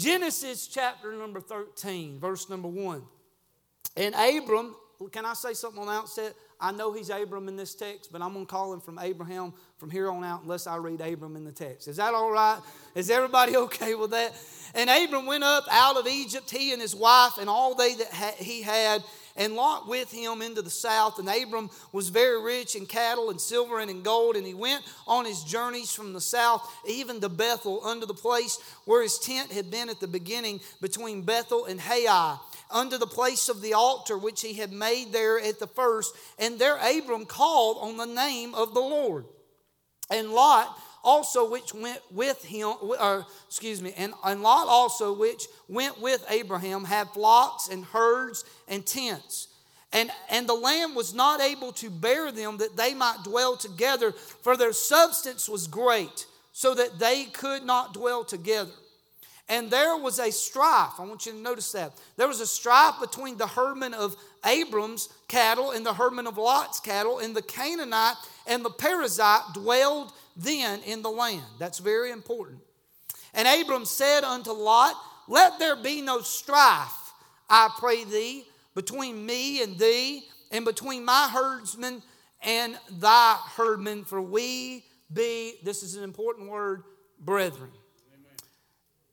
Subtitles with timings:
[0.00, 3.02] Genesis chapter number 13, verse number 1.
[3.98, 4.74] And Abram,
[5.12, 6.34] can I say something on the outset?
[6.58, 9.52] I know he's Abram in this text, but I'm going to call him from Abraham
[9.76, 11.86] from here on out unless I read Abram in the text.
[11.86, 12.58] Is that all right?
[12.94, 14.32] Is everybody okay with that?
[14.74, 18.34] And Abram went up out of Egypt, he and his wife, and all they that
[18.38, 19.04] he had,
[19.40, 21.18] and Lot with him into the south.
[21.18, 24.36] And Abram was very rich in cattle and silver and in gold.
[24.36, 28.60] And he went on his journeys from the south, even to Bethel, unto the place
[28.84, 32.38] where his tent had been at the beginning between Bethel and Hai
[32.70, 36.14] unto the place of the altar which he had made there at the first.
[36.38, 39.24] And there Abram called on the name of the Lord.
[40.10, 45.46] And Lot also which went with him, or excuse me, and, and Lot also which
[45.68, 49.48] went with Abraham had flocks and herds and tents.
[49.92, 54.12] And, and the land was not able to bear them that they might dwell together,
[54.12, 58.70] for their substance was great, so that they could not dwell together.
[59.50, 60.92] And there was a strife.
[61.00, 61.92] I want you to notice that.
[62.16, 64.14] There was a strife between the herdmen of
[64.46, 68.14] Abram's cattle and the herdmen of Lot's cattle, and the Canaanite
[68.46, 71.42] and the Perizzite dwelled then in the land.
[71.58, 72.60] That's very important.
[73.34, 74.94] And Abram said unto Lot,
[75.26, 77.12] Let there be no strife,
[77.48, 78.44] I pray thee,
[78.76, 82.02] between me and thee, and between my herdsmen
[82.40, 86.84] and thy herdmen, for we be, this is an important word,
[87.18, 87.70] brethren.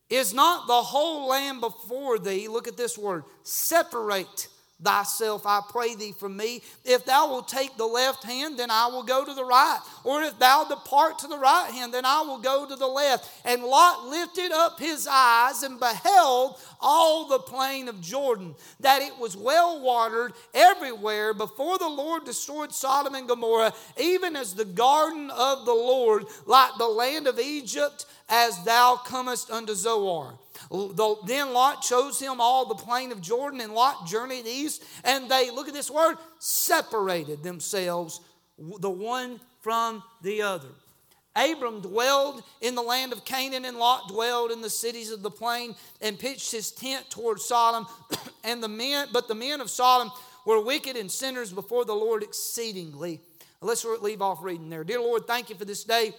[0.09, 4.47] Is not the whole land before thee, look at this word, separate
[4.81, 6.61] thyself, I pray thee, from me.
[6.85, 9.79] If thou wilt take the left hand, then I will go to the right.
[10.03, 13.29] Or if thou depart to the right hand, then I will go to the left.
[13.43, 19.17] And Lot lifted up his eyes and beheld all the plain of Jordan, that it
[19.17, 25.31] was well watered everywhere before the Lord destroyed Sodom and Gomorrah, even as the garden
[25.31, 30.37] of the Lord, like the land of Egypt, as thou comest unto Zoar.
[31.25, 35.51] Then Lot chose him all the plain of Jordan, and Lot journeyed east, and they,
[35.51, 38.21] look at this word, separated themselves,
[38.57, 40.69] the one from the other.
[41.35, 45.29] Abram dwelled in the land of Canaan, and Lot dwelled in the cities of the
[45.29, 47.85] plain, and pitched his tent toward Sodom.
[48.43, 50.11] and the men, but the men of Sodom
[50.45, 53.21] were wicked and sinners before the Lord exceedingly.
[53.61, 54.83] Let's leave off reading there.
[54.83, 56.13] Dear Lord, thank you for this day.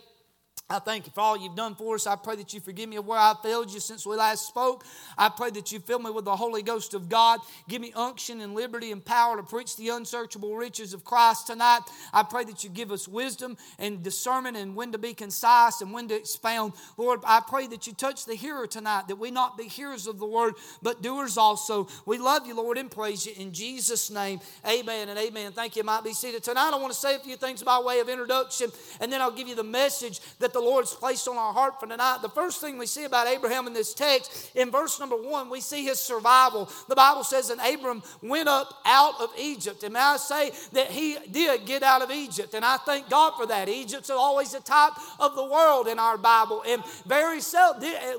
[0.70, 2.06] I thank you for all you've done for us.
[2.06, 4.84] I pray that you forgive me of where I failed you since we last spoke.
[5.16, 7.40] I pray that you fill me with the Holy Ghost of God.
[7.70, 11.80] Give me unction and liberty and power to preach the unsearchable riches of Christ tonight.
[12.12, 15.90] I pray that you give us wisdom and discernment and when to be concise and
[15.90, 16.74] when to expound.
[16.98, 20.18] Lord, I pray that you touch the hearer tonight, that we not be hearers of
[20.18, 20.52] the word,
[20.82, 21.88] but doers also.
[22.04, 24.40] We love you, Lord, and praise you in Jesus' name.
[24.66, 25.52] Amen and amen.
[25.52, 25.80] Thank you.
[25.80, 26.72] you might be seated tonight.
[26.74, 28.70] I want to say a few things by way of introduction,
[29.00, 31.78] and then I'll give you the message that the the Lord's placed on our heart
[31.78, 32.19] for tonight.
[32.20, 35.60] The first thing we see about Abraham in this text, in verse number one, we
[35.60, 36.69] see his survival.
[36.88, 39.84] The Bible says that Abram went up out of Egypt.
[39.84, 42.54] And may I say that he did get out of Egypt.
[42.54, 43.69] And I thank God for that.
[43.69, 46.64] Egypt's always the type of the world in our Bible.
[46.66, 48.14] And very seldom, eh,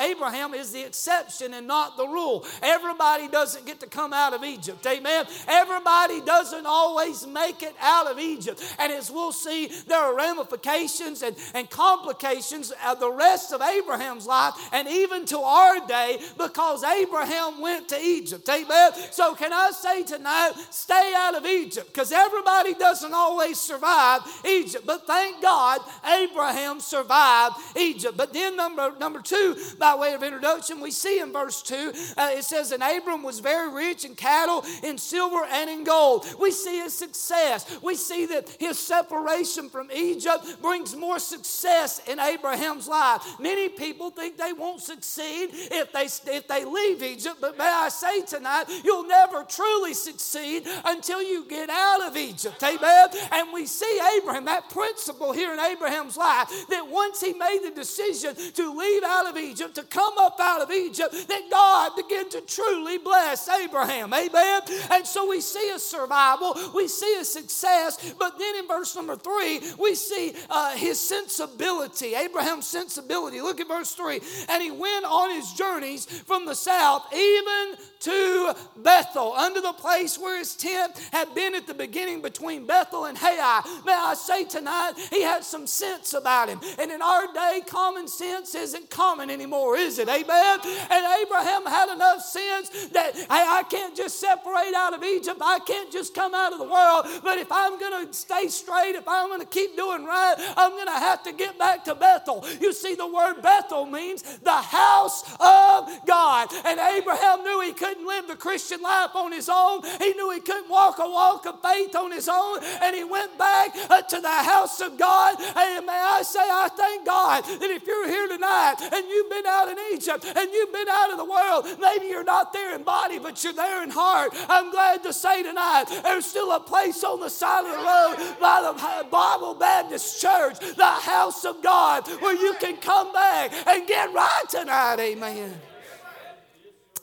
[0.00, 2.44] Abraham is the exception and not the rule.
[2.62, 4.86] Everybody doesn't get to come out of Egypt.
[4.86, 5.24] Amen.
[5.46, 8.62] Everybody doesn't always make it out of Egypt.
[8.78, 14.26] And as we'll see, there are ramifications and, and complications of the rest of Abraham's
[14.26, 18.48] life and even to our day because Abraham went to Egypt.
[18.48, 18.90] Amen.
[19.12, 24.86] So, can I say tonight, stay out of Egypt because everybody doesn't always survive Egypt.
[24.86, 28.16] But thank God, Abraham survived Egypt.
[28.16, 32.30] But then, number, number two, by way of introduction, we see in verse 2, uh,
[32.32, 36.26] it says, And Abram was very rich in cattle, in silver, and in gold.
[36.40, 37.78] We see his success.
[37.82, 43.22] We see that his separation from Egypt brings more success success in Abraham's life.
[43.38, 47.88] Many people think they won't succeed if they, if they leave Egypt, but may I
[47.88, 52.62] say tonight, you'll never truly succeed until you get out of Egypt.
[52.62, 53.08] Amen.
[53.32, 57.70] And we see Abraham, that principle here in Abraham's life, that once he made the
[57.70, 62.28] decision to leave out of Egypt, to come up out of Egypt, that God began
[62.30, 64.12] to truly bless Abraham.
[64.12, 64.62] Amen.
[64.90, 69.16] And so we see a survival, we see a success, but then in verse number
[69.16, 73.40] three, we see uh, his sense of sensibility, Abraham's sensibility.
[73.40, 74.20] Look at verse 3.
[74.48, 80.18] And he went on his journeys from the south, even to Bethel, under the place
[80.18, 83.62] where his tent had been at the beginning between Bethel and Hai.
[83.84, 86.60] May I say tonight, he had some sense about him.
[86.78, 90.08] And in our day, common sense isn't common anymore, is it?
[90.08, 90.60] Amen?
[90.90, 95.38] And Abraham had enough sense that, hey, I can't just separate out of Egypt.
[95.42, 97.06] I can't just come out of the world.
[97.22, 100.72] But if I'm going to stay straight, if I'm going to keep doing right, I'm
[100.72, 102.44] going to have to get back to Bethel.
[102.60, 106.48] You see, the word Bethel means the house of God.
[106.64, 109.80] And Abraham knew he couldn't live the Christian life on his own.
[109.98, 112.60] He knew he couldn't walk a walk of faith on his own.
[112.82, 115.36] And he went back to the house of God.
[115.40, 119.46] And may I say, I thank God that if you're here tonight and you've been
[119.46, 122.82] out in Egypt and you've been out of the world, maybe you're not there in
[122.82, 124.32] body, but you're there in heart.
[124.48, 128.40] I'm glad to say tonight there's still a place on the side of the road
[128.40, 133.86] by the Bible Baptist Church, the house of God, where you can come back and
[133.86, 135.00] get right tonight.
[135.00, 135.54] Amen.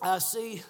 [0.02, 0.62] I see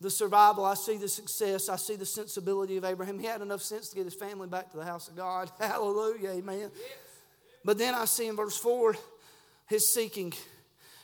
[0.00, 3.18] the survival, I see the success, I see the sensibility of Abraham.
[3.18, 5.50] He had enough sense to get his family back to the house of God.
[5.60, 6.70] Hallelujah, amen.
[7.64, 8.96] But then I see in verse 4
[9.66, 10.32] his seeking.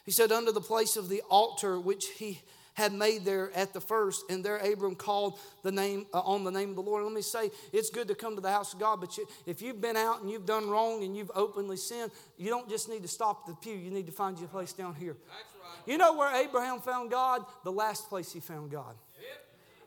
[0.04, 2.40] He said, Under the place of the altar which he
[2.74, 6.50] had made there at the first, and there Abram called the name uh, on the
[6.50, 7.04] name of the Lord.
[7.04, 9.62] Let me say, it's good to come to the house of God, but you, if
[9.62, 13.02] you've been out and you've done wrong and you've openly sinned, you don't just need
[13.02, 13.74] to stop at the pew.
[13.74, 15.12] You need to find your place down here.
[15.12, 15.53] Right.
[15.86, 17.44] You know where Abraham found God?
[17.64, 18.94] The last place he found God.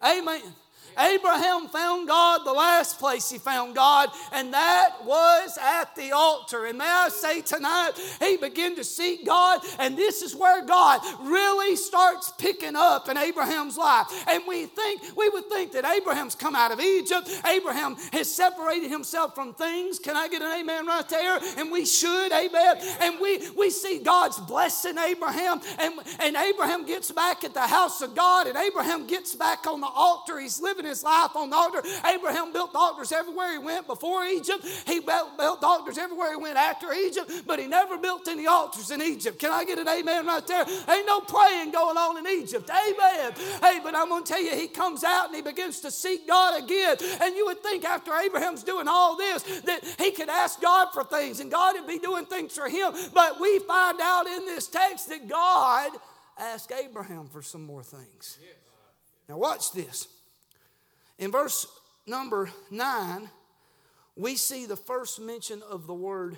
[0.03, 0.41] Amen.
[0.97, 6.65] Abraham found God the last place he found God, and that was at the altar.
[6.65, 11.01] And may I say tonight, he began to seek God, and this is where God
[11.21, 14.07] really starts picking up in Abraham's life.
[14.27, 18.89] And we think, we would think that Abraham's come out of Egypt, Abraham has separated
[18.89, 19.99] himself from things.
[19.99, 21.39] Can I get an amen right there?
[21.57, 22.77] And we should, amen.
[23.01, 28.01] And we, we see God's blessing Abraham, and, and Abraham gets back at the house
[28.01, 30.39] of God, and Abraham gets back on the altar.
[30.39, 31.81] He's living his life on the altar.
[32.05, 34.65] Abraham built altars everywhere he went before Egypt.
[34.85, 38.91] He built, built altars everywhere he went after Egypt, but he never built any altars
[38.91, 39.39] in Egypt.
[39.39, 40.65] Can I get an amen right there?
[40.89, 42.69] Ain't no praying going on in Egypt.
[42.69, 43.33] Amen.
[43.61, 46.27] Hey, but I'm going to tell you, he comes out and he begins to seek
[46.27, 46.97] God again.
[47.21, 51.03] And you would think after Abraham's doing all this that he could ask God for
[51.03, 52.93] things and God would be doing things for him.
[53.13, 55.91] But we find out in this text that God
[56.39, 58.37] asked Abraham for some more things.
[59.27, 60.07] Now, watch this.
[61.19, 61.67] In verse
[62.05, 63.29] number nine,
[64.15, 66.37] we see the first mention of the word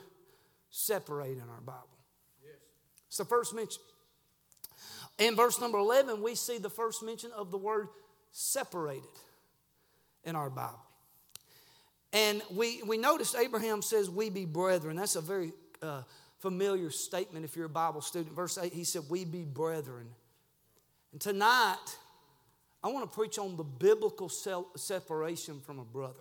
[0.69, 1.87] separate in our Bible.
[3.07, 3.81] It's the first mention.
[5.17, 7.89] In verse number 11, we see the first mention of the word
[8.31, 9.09] separated
[10.23, 10.79] in our Bible.
[12.13, 14.95] And we, we notice Abraham says, We be brethren.
[14.95, 16.03] That's a very uh,
[16.39, 18.35] familiar statement if you're a Bible student.
[18.35, 20.07] Verse 8, he said, We be brethren.
[21.11, 21.97] And tonight,
[22.83, 26.13] I want to preach on the biblical separation from a brother.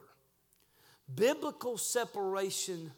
[1.14, 2.90] Biblical separation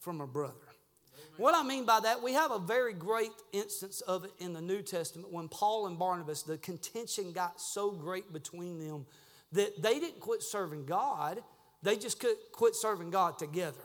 [0.00, 0.54] from a brother.
[0.54, 1.30] Amen.
[1.36, 4.60] What I mean by that, we have a very great instance of it in the
[4.60, 9.06] New Testament when Paul and Barnabas, the contention got so great between them
[9.52, 11.42] that they didn't quit serving God,
[11.82, 13.78] they just could quit serving God together.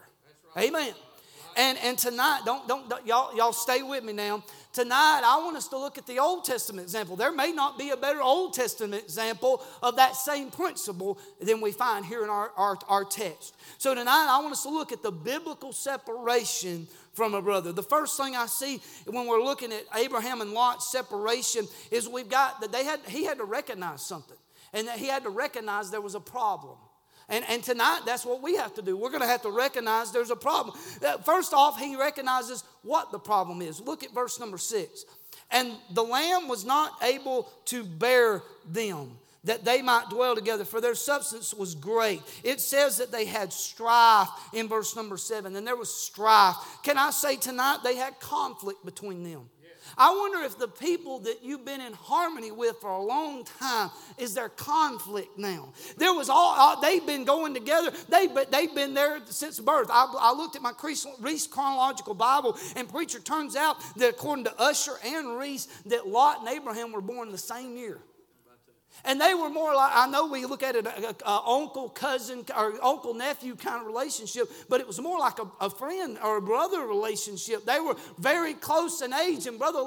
[0.55, 0.69] Right.
[0.69, 0.93] Amen.
[1.55, 4.43] And, and tonight, don't, don't, don't, y'all, y'all stay with me now.
[4.73, 7.15] Tonight, I want us to look at the Old Testament example.
[7.15, 11.71] There may not be a better Old Testament example of that same principle than we
[11.71, 13.55] find here in our, our, our text.
[13.77, 17.71] So tonight, I want us to look at the biblical separation from a brother.
[17.71, 22.27] The first thing I see when we're looking at Abraham and Lot's separation is we've
[22.27, 24.37] got that they had he had to recognize something.
[24.73, 26.77] And that he had to recognize there was a problem.
[27.29, 28.97] And, and tonight, that's what we have to do.
[28.97, 30.77] We're going to have to recognize there's a problem.
[31.03, 33.79] Uh, first off, he recognizes what the problem is.
[33.79, 35.05] Look at verse number six.
[35.49, 40.79] And the lamb was not able to bear them that they might dwell together, for
[40.79, 42.21] their substance was great.
[42.43, 46.55] It says that they had strife in verse number seven, and there was strife.
[46.81, 49.49] Can I say tonight they had conflict between them?
[49.97, 53.89] I wonder if the people that you've been in harmony with for a long time
[54.17, 55.73] is there conflict now.
[55.97, 57.91] There was all uh, they've been going together.
[58.09, 59.89] They but they've been there since birth.
[59.91, 60.73] I, I looked at my
[61.19, 66.39] Reese chronological Bible, and preacher turns out that according to Ussher and Reese, that Lot
[66.39, 67.99] and Abraham were born the same year.
[69.05, 71.89] And they were more like, I know we look at it, a, a, a uncle,
[71.89, 76.17] cousin, or uncle, nephew kind of relationship, but it was more like a, a, friend
[76.23, 77.65] or a brother relationship.
[77.65, 79.45] They were very close in age.
[79.45, 79.83] And Brother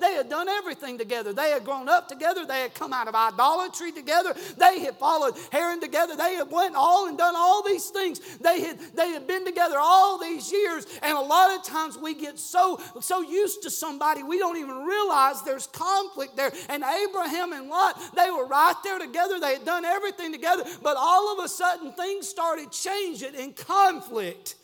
[0.00, 1.32] they had done everything together.
[1.32, 2.44] They had grown up together.
[2.44, 4.34] They had come out of idolatry together.
[4.58, 6.16] They had followed Haran together.
[6.16, 8.20] They had went all and done all these things.
[8.38, 10.86] They had, they had been together all these years.
[11.02, 14.84] And a lot of times we get so, so used to somebody, we don't even
[14.84, 16.52] realize there's conflict there.
[16.68, 19.40] And Abraham and Lot, they were right there together.
[19.40, 20.64] They had done everything together.
[20.82, 24.56] But all of a sudden, things started changing and conflict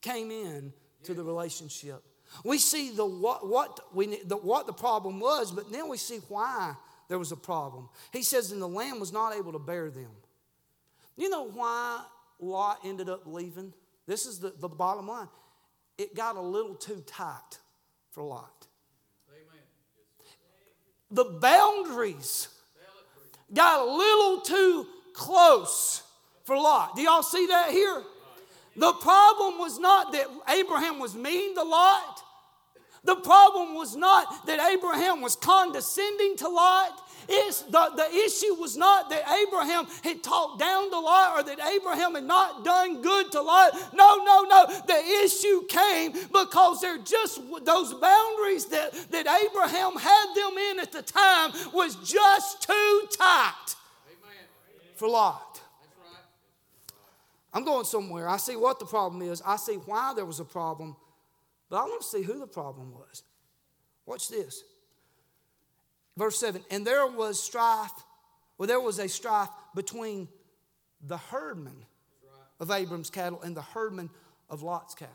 [0.00, 0.72] came in
[1.04, 2.02] to the relationship.
[2.44, 6.18] We see the what, what, we, the, what the problem was, but then we see
[6.28, 6.74] why
[7.08, 7.88] there was a problem.
[8.12, 10.10] He says, and the lamb was not able to bear them.
[11.16, 12.04] You know why
[12.38, 13.72] Lot ended up leaving?
[14.06, 15.28] This is the, the bottom line.
[15.96, 17.58] It got a little too tight
[18.10, 18.66] for Lot.
[21.10, 22.48] the boundaries
[23.52, 26.02] got a little too close
[26.44, 26.96] for Lot.
[26.96, 28.02] Do y'all see that here?
[28.76, 32.22] The problem was not that Abraham was mean to Lot.
[33.04, 37.07] The problem was not that Abraham was condescending to Lot.
[37.28, 41.60] It's the, the issue was not that Abraham had talked down to Lot or that
[41.60, 43.74] Abraham had not done good to Lot.
[43.92, 44.66] No, no, no.
[44.86, 50.92] The issue came because they're just those boundaries that, that Abraham had them in at
[50.92, 53.74] the time was just too tight
[54.96, 55.60] for Lot.
[57.52, 58.28] I'm going somewhere.
[58.28, 59.42] I see what the problem is.
[59.44, 60.96] I see why there was a problem,
[61.68, 63.22] but I want to see who the problem was.
[64.06, 64.62] Watch this.
[66.18, 67.92] Verse 7 And there was strife,
[68.58, 70.28] well, there was a strife between
[71.00, 71.86] the herdmen
[72.58, 74.10] of Abram's cattle and the herdmen
[74.50, 75.14] of Lot's cattle.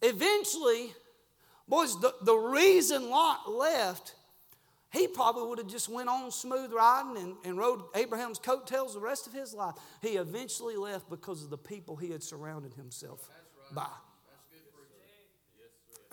[0.00, 0.92] Eventually,
[1.66, 4.14] boys, the, the reason Lot left,
[4.92, 9.00] he probably would have just went on smooth riding and, and rode Abraham's coattails the
[9.00, 9.74] rest of his life.
[10.00, 13.28] He eventually left because of the people he had surrounded himself
[13.74, 13.88] by.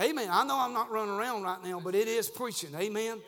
[0.02, 0.28] Amen.
[0.32, 2.72] I know I'm not running around right now, but it is preaching.
[2.76, 3.22] Amen.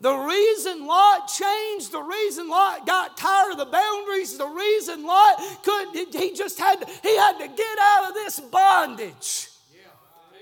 [0.00, 5.40] The reason Lot changed, the reason Lot got tired of the boundaries, the reason Lot
[5.62, 9.48] couldn't, he just had, he had to get out of this bondage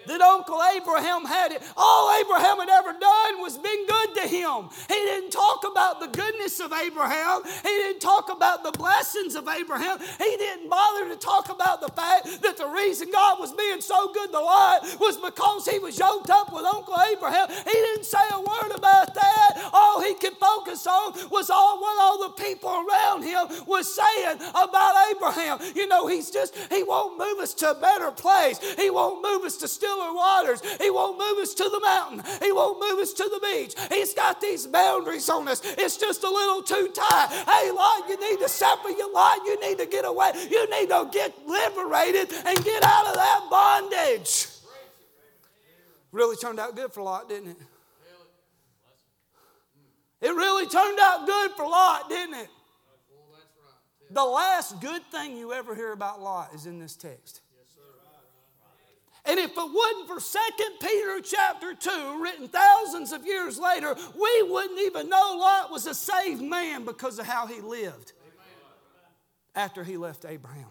[0.07, 1.63] that Uncle Abraham had it.
[1.77, 4.69] All Abraham had ever done was been good to him.
[4.89, 7.43] He didn't talk about the goodness of Abraham.
[7.45, 9.99] He didn't talk about the blessings of Abraham.
[10.19, 14.13] He didn't bother to talk about the fact that the reason God was being so
[14.13, 17.49] good to Lot was because he was yoked up with Uncle Abraham.
[17.49, 19.71] He didn't say a word about that.
[19.73, 24.39] All he could focus on was all what all the people around him was saying
[24.51, 25.59] about Abraham.
[25.75, 28.59] You know, he's just, he won't move us to a better place.
[28.77, 30.63] He won't move us to still stiller waters.
[30.81, 32.23] He won't move us to the mountain.
[32.43, 33.75] He won't move us to the beach.
[33.91, 35.63] He's got these boundaries on us.
[35.65, 37.29] It's just a little too tight.
[37.31, 38.91] Hey, Lord, you need to suffer.
[38.91, 39.39] your life.
[39.45, 40.33] You need to get away.
[40.51, 44.49] You need to get liberated and get out of that bondage.
[46.13, 47.57] Really turned out good for Lot, didn't it?
[50.21, 52.49] It really turned out good for Lot, didn't it?
[54.11, 57.41] The last good thing you ever hear about Lot is in this text.
[59.26, 64.43] And if it wasn't for 2 Peter chapter 2, written thousands of years later, we
[64.50, 68.12] wouldn't even know Lot was a saved man because of how he lived
[69.54, 70.69] after he left Abraham.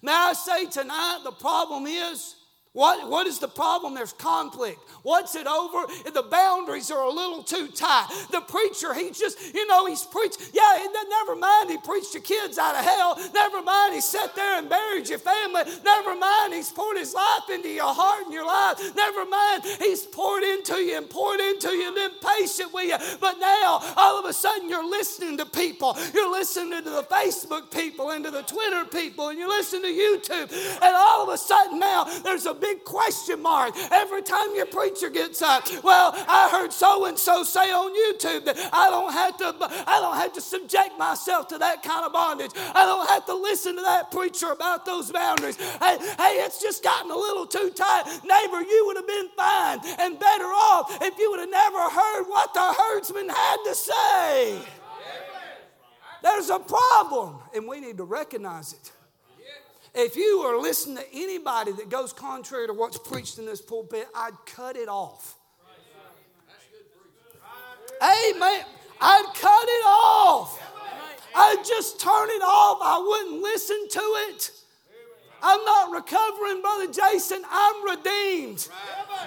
[0.00, 2.35] May I say tonight, the problem is
[2.76, 3.94] what, what is the problem?
[3.94, 4.78] There's conflict.
[5.02, 5.86] What's it over?
[6.12, 8.06] The boundaries are a little too tight.
[8.30, 10.50] The preacher, he just, you know, he's preached.
[10.52, 13.18] Yeah, never mind, he preached your kids out of hell.
[13.32, 15.62] Never mind, he sat there and buried your family.
[15.86, 18.78] Never mind, he's poured his life into your heart and your life.
[18.94, 23.16] Never mind, he's poured into you and poured into you and been patient with you.
[23.22, 25.96] But now, all of a sudden, you're listening to people.
[26.12, 29.88] You're listening to the Facebook people and to the Twitter people, and you listen to
[29.88, 30.52] YouTube.
[30.82, 35.10] And all of a sudden, now, there's a big question mark every time your preacher
[35.10, 35.64] gets up.
[35.84, 39.54] Well, I heard so and so say on YouTube that I don't have to
[39.86, 42.50] I don't have to subject myself to that kind of bondage.
[42.74, 45.56] I don't have to listen to that preacher about those boundaries.
[45.56, 48.04] Hey, hey, it's just gotten a little too tight.
[48.24, 52.24] Neighbor, you would have been fine and better off if you would have never heard
[52.24, 54.58] what the herdsman had to say.
[56.22, 58.90] There's a problem, and we need to recognize it.
[59.98, 64.06] If you are listening to anybody that goes contrary to what's preached in this pulpit,
[64.14, 65.36] I'd cut it off.
[68.02, 68.64] Amen.
[69.00, 70.62] I'd cut it off.
[71.34, 72.78] I'd just turn it off.
[72.82, 74.50] I wouldn't listen to it.
[75.42, 77.42] I'm not recovering, Brother Jason.
[77.50, 78.68] I'm redeemed.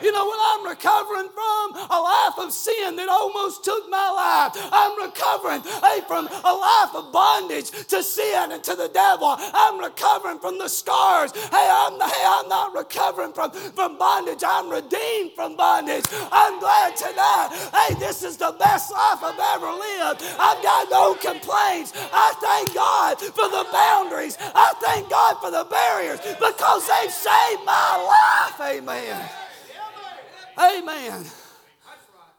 [0.01, 1.75] You know what I'm recovering from?
[1.89, 4.69] A life of sin that almost took my life.
[4.71, 9.35] I'm recovering hey, from a life of bondage to sin and to the devil.
[9.37, 11.31] I'm recovering from the scars.
[11.31, 14.43] Hey, I'm, hey, I'm not recovering from, from bondage.
[14.45, 16.05] I'm redeemed from bondage.
[16.31, 17.49] I'm glad tonight.
[17.73, 20.23] Hey, this is the best life I've ever lived.
[20.39, 21.91] I've got no complaints.
[21.95, 24.37] I thank God for the boundaries.
[24.39, 28.77] I thank God for the barriers because they've saved my life.
[28.77, 29.29] Amen.
[30.57, 31.25] Amen.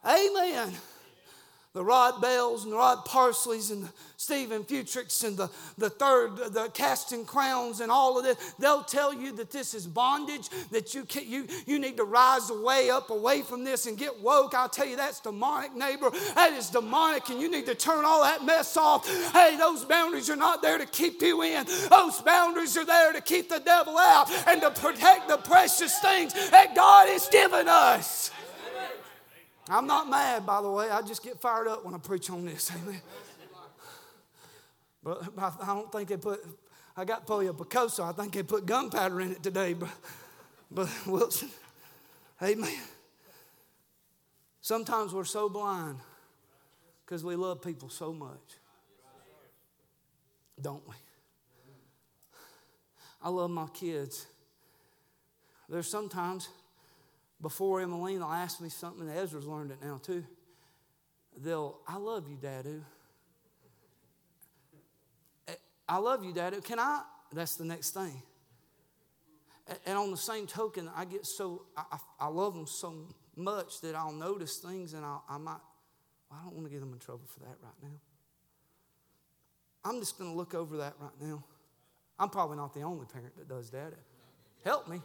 [0.07, 0.90] Amen.
[1.73, 5.49] The Rob Bells and the Rod Parsleys and Steven Furticks and the,
[5.79, 9.87] the third, the casting crowns and all of this, they'll tell you that this is
[9.87, 13.97] bondage, that you, can, you, you need to rise away up away from this and
[13.97, 14.53] get woke.
[14.53, 16.11] I'll tell you that's demonic, neighbor.
[16.35, 19.09] That is demonic, and you need to turn all that mess off.
[19.33, 23.21] Hey, those boundaries are not there to keep you in, those boundaries are there to
[23.21, 28.33] keep the devil out and to protect the precious things that God has given us.
[29.71, 30.91] I'm not mad, by the way.
[30.91, 32.71] I just get fired up when I preach on this.
[32.83, 33.01] Amen.
[35.03, 36.45] But I don't think they put,
[36.97, 38.07] I got polio picoso.
[38.07, 39.73] I think they put gunpowder in it today.
[39.73, 39.89] But,
[40.71, 41.49] but Wilson,
[42.43, 42.79] amen.
[44.61, 45.99] Sometimes we're so blind
[47.05, 48.39] because we love people so much.
[50.61, 50.95] Don't we?
[53.23, 54.27] I love my kids.
[55.69, 56.49] There's sometimes
[57.43, 60.25] before Emmeline will ask me something, Ezra's learned it now too.
[61.37, 62.83] They'll, I love you, Dadu.
[65.49, 65.55] Eh,
[65.89, 66.63] I love you, Dadu.
[66.63, 67.03] Can I?
[67.33, 68.23] That's the next thing.
[69.87, 73.07] And on the same token, I get so, I, I love them so
[73.37, 75.61] much that I'll notice things and I'll, I might,
[76.29, 77.99] well, I don't want to get them in trouble for that right now.
[79.85, 81.45] I'm just going to look over that right now.
[82.19, 83.95] I'm probably not the only parent that does that.
[84.65, 85.01] Help me.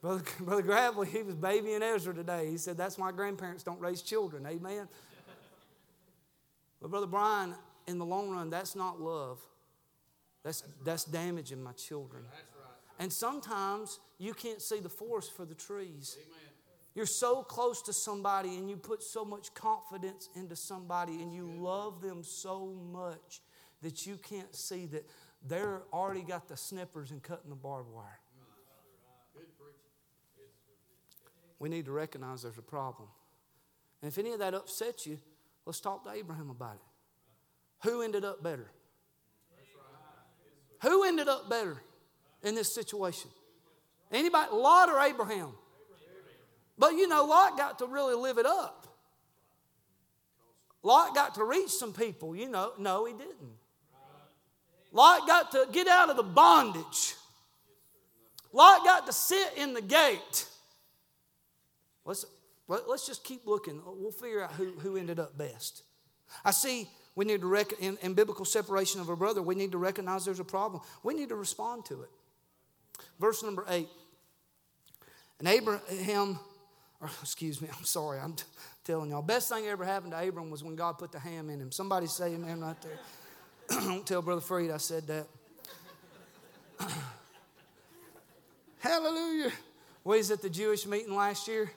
[0.00, 2.50] Brother, Brother Gravely, he was babying Ezra today.
[2.50, 4.46] He said, That's why grandparents don't raise children.
[4.46, 4.88] Amen.
[6.80, 7.54] But Brother Brian,
[7.86, 9.40] in the long run, that's not love.
[10.44, 12.22] That's, that's damaging my children.
[13.00, 16.16] And sometimes you can't see the forest for the trees.
[16.94, 21.48] You're so close to somebody and you put so much confidence into somebody and you
[21.58, 23.40] love them so much
[23.82, 25.08] that you can't see that
[25.46, 28.18] they're already got the snippers and cutting the barbed wire.
[31.58, 33.08] We need to recognize there's a problem.
[34.02, 35.18] And if any of that upsets you,
[35.66, 37.88] let's talk to Abraham about it.
[37.88, 38.70] Who ended up better?
[40.82, 41.82] Who ended up better
[42.42, 43.30] in this situation?
[44.12, 44.52] Anybody?
[44.52, 45.52] Lot or Abraham?
[46.78, 48.86] But you know, Lot got to really live it up.
[50.84, 52.72] Lot got to reach some people, you know.
[52.78, 53.56] No, he didn't.
[54.92, 57.14] Lot got to get out of the bondage.
[58.52, 60.46] Lot got to sit in the gate.
[62.08, 62.24] Let's,
[62.66, 63.82] let, us let us just keep looking.
[63.84, 65.82] We'll figure out who, who ended up best.
[66.44, 69.72] I see we need to, rec- in, in biblical separation of a brother, we need
[69.72, 70.82] to recognize there's a problem.
[71.02, 72.08] We need to respond to it.
[73.20, 73.88] Verse number eight.
[75.38, 76.38] And Abraham,
[77.00, 78.44] or excuse me, I'm sorry, I'm t-
[78.84, 81.60] telling y'all, best thing ever happened to Abram was when God put the ham in
[81.60, 81.72] him.
[81.72, 82.98] Somebody say amen right there.
[83.82, 85.26] Don't tell Brother Freed I said that.
[88.78, 89.52] Hallelujah.
[90.04, 91.70] We was at the Jewish meeting last year,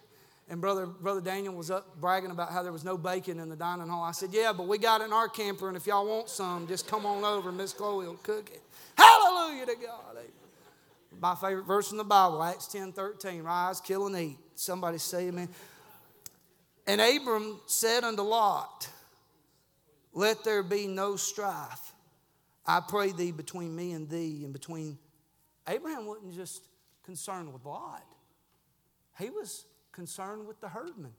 [0.51, 3.55] and brother, brother Daniel was up bragging about how there was no bacon in the
[3.55, 4.03] dining hall.
[4.03, 6.67] I said, Yeah, but we got it in our camper, and if y'all want some,
[6.67, 7.53] just come on over.
[7.53, 8.61] Miss Chloe will cook it.
[8.97, 10.17] Hallelujah to God.
[11.21, 13.43] My favorite verse in the Bible, Acts 10 13.
[13.43, 14.37] Rise, kill, and eat.
[14.55, 15.47] Somebody say amen.
[16.85, 18.89] And Abram said unto Lot,
[20.13, 21.93] Let there be no strife.
[22.67, 24.99] I pray thee between me and thee, and between.
[25.65, 26.61] Abraham wasn't just
[27.05, 28.03] concerned with Lot,
[29.17, 31.13] he was concerned with the herdmen.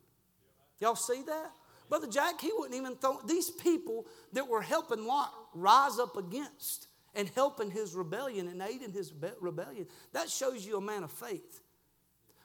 [0.80, 1.52] Y'all see that?
[1.88, 6.88] Brother Jack, he wouldn't even throw these people that were helping Lot rise up against
[7.14, 9.86] and helping his rebellion and aiding his rebellion.
[10.12, 11.60] That shows you a man of faith.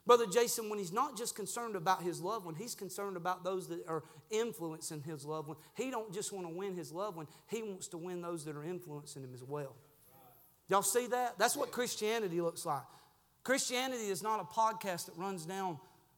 [0.06, 3.68] Brother Jason, when he's not just concerned about his loved one, he's concerned about those
[3.68, 5.58] that are influencing his loved one.
[5.76, 8.56] He don't just want to win his loved one, he wants to win those that
[8.56, 9.76] are influencing him as well.
[10.70, 11.38] Y'all see that?
[11.38, 12.84] That's what Christianity looks like.
[13.44, 15.78] Christianity is not a podcast that runs down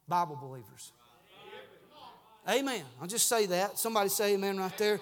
[0.09, 0.91] Bible believers.
[2.47, 2.83] Amen.
[2.99, 3.77] I'll just say that.
[3.77, 4.99] Somebody say amen right there.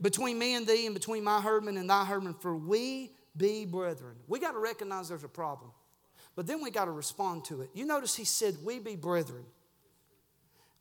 [0.00, 4.14] Between me and thee, and between my herdmen and thy herdmen, for we be brethren.
[4.28, 5.70] We got to recognize there's a problem,
[6.36, 7.70] but then we got to respond to it.
[7.72, 9.44] You notice he said, We be brethren.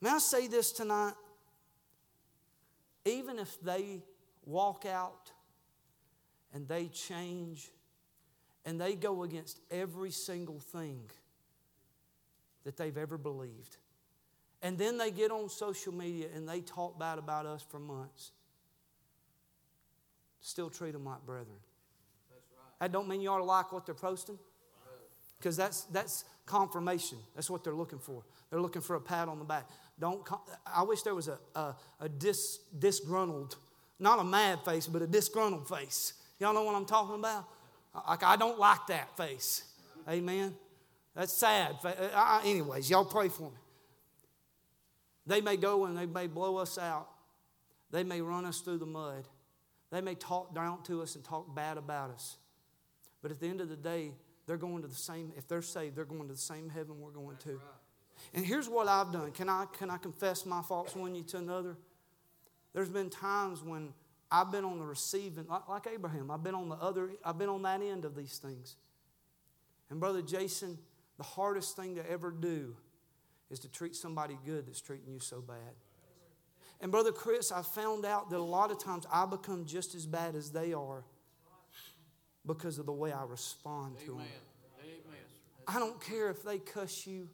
[0.01, 1.13] May I say this tonight?
[3.05, 4.01] Even if they
[4.45, 5.31] walk out
[6.53, 7.69] and they change
[8.65, 11.09] and they go against every single thing
[12.67, 13.77] that they've ever believed.
[14.61, 18.31] And then they get on social media and they talk bad about us for months.
[20.41, 21.47] Still treat them like brethren.
[22.29, 22.41] Right.
[22.81, 24.37] That don't mean you ought to like what they're posting.
[25.39, 27.19] Because that's, that's confirmation.
[27.35, 28.23] That's what they're looking for.
[28.49, 29.69] They're looking for a pat on the back.
[29.97, 30.27] Don't.
[30.65, 33.55] I wish there was a, a, a dis, disgruntled,
[33.97, 36.13] not a mad face, but a disgruntled face.
[36.37, 37.45] Y'all know what I'm talking about?
[38.09, 39.63] Like, I don't like that face.
[40.09, 40.53] Amen.
[41.17, 41.77] That's sad.
[41.83, 43.57] Uh, uh, anyways, y'all pray for me.
[45.25, 47.09] They may go and they may blow us out.
[47.89, 49.27] They may run us through the mud.
[49.89, 52.37] They may talk down to us and talk bad about us.
[53.23, 54.11] But at the end of the day,
[54.45, 57.09] they're going to the same, if they're saved, they're going to the same heaven we're
[57.09, 57.59] going to.
[58.35, 59.31] And here's what I've done.
[59.31, 61.77] Can I, can I confess my faults one you to another?
[62.73, 63.91] There's been times when
[64.31, 67.49] I've been on the receiving, like, like Abraham, I've been on the other, I've been
[67.49, 68.75] on that end of these things.
[69.89, 70.77] And Brother Jason,
[71.17, 72.75] the hardest thing to ever do
[73.49, 75.75] is to treat somebody good that's treating you so bad.
[76.79, 80.05] And Brother Chris, I found out that a lot of times I become just as
[80.05, 81.03] bad as they are
[82.45, 84.21] because of the way I respond to them.
[85.67, 87.27] I don't care if they cuss you,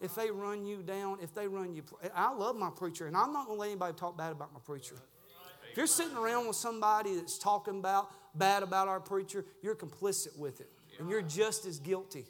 [0.00, 1.82] if they run you down, if they run you.
[2.14, 4.60] I love my preacher, and I'm not going to let anybody talk bad about my
[4.60, 4.96] preacher.
[5.70, 10.36] If you're sitting around with somebody that's talking about bad about our preacher, you're complicit
[10.38, 12.24] with it, and you're just as guilty.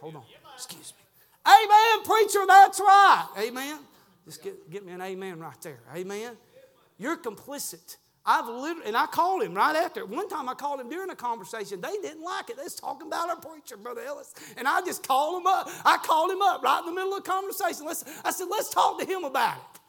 [0.00, 1.04] Hold on, excuse me.
[1.46, 3.28] Amen, preacher, that's right.
[3.38, 3.78] Amen.
[4.24, 5.80] Just get, get me an amen right there.
[5.94, 6.36] Amen.
[6.98, 7.96] You're complicit.
[8.26, 10.06] I've literally, and I called him right after.
[10.06, 11.82] One time I called him during a conversation.
[11.82, 12.56] They didn't like it.
[12.56, 14.32] They was talking about our preacher, Brother Ellis.
[14.56, 15.68] And I just called him up.
[15.84, 17.84] I called him up right in the middle of the conversation.
[17.84, 19.80] Let's, I said, let's talk to him about it.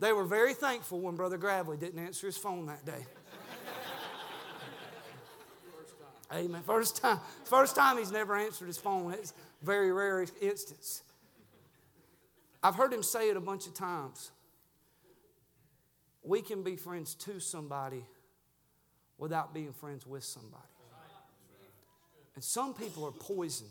[0.00, 3.06] They were very thankful when Brother Gravely didn't answer his phone that day.
[6.32, 6.62] Amen.
[6.62, 9.12] First time, first time he's never answered his phone.
[9.12, 11.02] It's very rare instance.
[12.62, 14.30] I've heard him say it a bunch of times.
[16.22, 18.04] We can be friends to somebody
[19.16, 20.62] without being friends with somebody.
[22.34, 23.66] And some people are poison.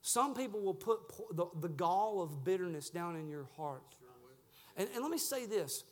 [0.00, 1.00] Some people will put
[1.36, 3.82] the, the gall of bitterness down in your heart.
[4.76, 5.84] And, and let me say this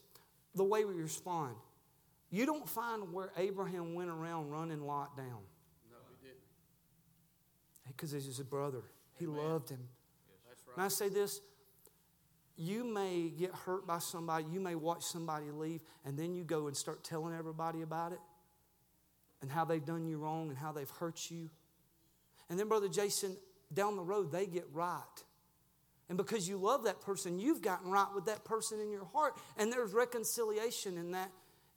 [0.54, 1.57] the way we respond.
[2.34, 5.28] You don't find where Abraham went around running Lot down.
[5.88, 6.40] No, he didn't.
[7.86, 8.82] Because he's his brother.
[9.20, 9.36] He Amen.
[9.36, 9.78] loved him.
[10.28, 10.74] Yes, that's right.
[10.76, 11.40] And I say this
[12.56, 16.66] you may get hurt by somebody, you may watch somebody leave, and then you go
[16.66, 18.18] and start telling everybody about it
[19.40, 21.48] and how they've done you wrong and how they've hurt you.
[22.50, 23.36] And then, Brother Jason,
[23.72, 24.98] down the road, they get right.
[26.08, 29.36] And because you love that person, you've gotten right with that person in your heart.
[29.56, 31.30] And there's reconciliation in that,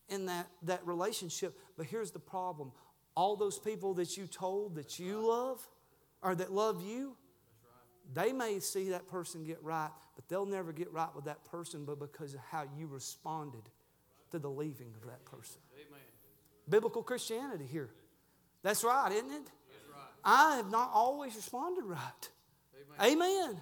[0.09, 1.57] in that, that relationship.
[1.77, 2.71] But here's the problem
[3.15, 5.67] all those people that you told that you love
[6.21, 7.15] or that love you,
[8.13, 11.83] they may see that person get right, but they'll never get right with that person
[11.83, 13.63] but because of how you responded
[14.31, 15.61] to the leaving of that person.
[15.75, 15.99] Amen.
[16.69, 17.89] Biblical Christianity here.
[18.61, 19.49] That's right, isn't it?
[19.91, 20.01] Right.
[20.23, 22.29] I have not always responded right.
[23.01, 23.13] Amen.
[23.13, 23.49] Amen.
[23.49, 23.61] Amen.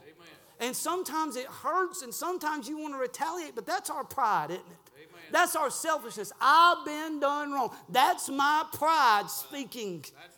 [0.60, 4.62] And sometimes it hurts, and sometimes you want to retaliate, but that's our pride, isn't
[4.62, 4.85] it?
[5.32, 6.32] That's our selfishness.
[6.40, 7.76] I've been done wrong.
[7.90, 10.06] That's my pride speaking.
[10.16, 10.35] That's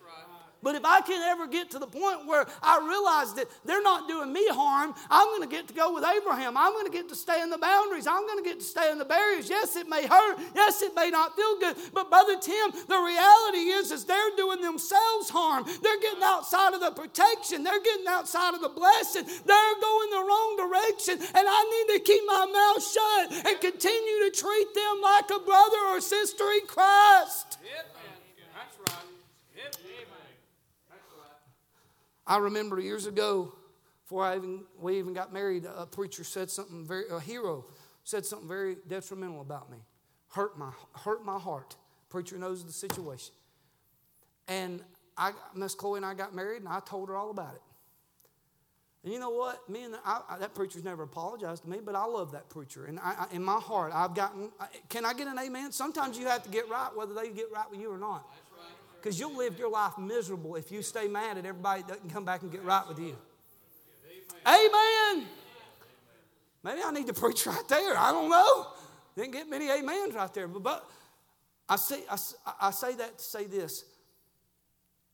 [0.64, 4.08] but if I can ever get to the point where I realize that they're not
[4.08, 6.58] doing me harm, I'm going to get to go with Abraham.
[6.58, 8.08] I'm going to get to stay in the boundaries.
[8.08, 9.50] I'm going to get to stay in the barriers.
[9.50, 10.40] Yes, it may hurt.
[10.56, 11.76] Yes, it may not feel good.
[11.94, 15.66] But Brother Tim, the reality is, is they're doing themselves harm.
[15.84, 17.64] They're getting outside of the protection.
[17.64, 19.26] They're getting outside of the blessing.
[19.26, 21.22] They're going the wrong direction.
[21.22, 25.40] And I need to keep my mouth shut and continue to treat them like a
[25.40, 27.60] brother or sister in Christ.
[27.64, 27.98] Yep.
[32.28, 33.54] I remember years ago,
[34.04, 37.66] before I even, we even got married, a preacher said something very, a hero
[38.04, 39.78] said something very detrimental about me.
[40.30, 41.76] Hurt my, hurt my heart.
[42.10, 43.34] Preacher knows the situation.
[44.48, 44.82] And
[45.18, 47.62] I, Miss Chloe and I got married, and I told her all about it.
[49.04, 49.70] And you know what?
[49.70, 52.50] Me and the, I, I, that preacher's never apologized to me, but I love that
[52.50, 52.86] preacher.
[52.86, 54.52] And I, in my heart, I've gotten.
[54.90, 55.72] Can I get an amen?
[55.72, 58.28] Sometimes you have to get right, whether they get right with you or not.
[59.00, 62.26] Because you'll live your life miserable if you stay mad at everybody that doesn't come
[62.26, 63.16] back and get right with you.
[64.46, 65.28] Amen.
[66.64, 67.98] Maybe I need to preach right there.
[67.98, 68.68] I don't know.
[69.16, 70.48] Didn't get many amens right there.
[70.48, 70.90] But, but
[71.70, 72.18] I, say, I,
[72.62, 73.86] I say that to say this.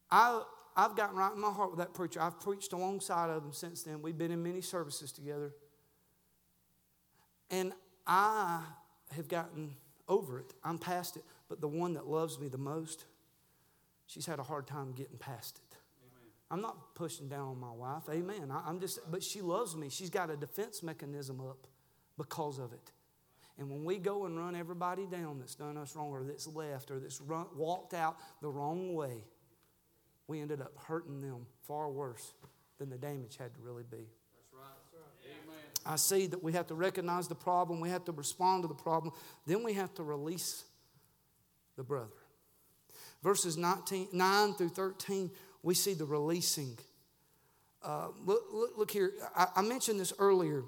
[0.10, 0.42] I,
[0.76, 2.22] I've gotten right in my heart with that preacher.
[2.22, 4.02] I've preached alongside of him since then.
[4.02, 5.54] We've been in many services together.
[7.52, 7.74] And
[8.08, 8.62] I
[9.16, 9.76] have gotten
[10.08, 10.54] over it.
[10.64, 11.24] I'm past it.
[11.50, 13.06] But the one that loves me the most,
[14.06, 15.78] she's had a hard time getting past it.
[16.02, 16.30] Amen.
[16.52, 18.04] I'm not pushing down on my wife.
[18.10, 18.52] Amen.
[18.52, 19.90] I, am just, but she loves me.
[19.90, 21.68] She's got a defense mechanism up
[22.18, 22.92] because of it.
[23.58, 26.90] And when we go and run everybody down that's done us wrong or that's left
[26.90, 29.24] or that's run, walked out the wrong way,
[30.28, 32.34] we ended up hurting them far worse
[32.80, 33.98] than the damage had to really be.
[33.98, 34.64] That's right.
[34.92, 35.44] That's right.
[35.44, 35.64] Amen.
[35.86, 38.74] I see that we have to recognize the problem, we have to respond to the
[38.74, 39.14] problem,
[39.46, 40.64] then we have to release
[41.76, 42.23] the brother
[43.24, 45.32] verses 19, 9 through 13,
[45.64, 46.78] we see the releasing.
[47.82, 50.64] Uh, look, look, look, here, I, I mentioned this earlier.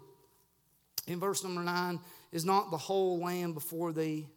[1.07, 1.99] In verse number 9,
[2.31, 4.27] is not the whole land before thee.